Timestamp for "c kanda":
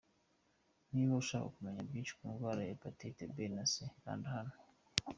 3.71-4.27